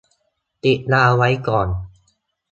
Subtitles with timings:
[0.63, 1.67] ติดดาวไว้ก่อน